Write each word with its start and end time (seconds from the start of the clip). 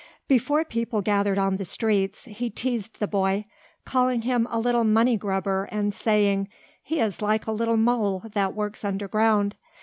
Before 0.27 0.65
people 0.65 1.03
gathered 1.03 1.37
on 1.37 1.57
the 1.57 1.63
streets 1.63 2.25
he 2.25 2.49
teased 2.49 2.99
the 2.99 3.07
boy, 3.07 3.45
calling 3.85 4.23
him 4.23 4.47
a 4.49 4.57
little 4.59 4.83
money 4.83 5.15
grubber 5.15 5.65
and 5.65 5.93
saying, 5.93 6.49
"He 6.81 6.99
is 6.99 7.21
like 7.21 7.45
a 7.45 7.51
little 7.51 7.77
mole 7.77 8.23
that 8.33 8.55
works 8.55 8.83
underground. 8.83 9.55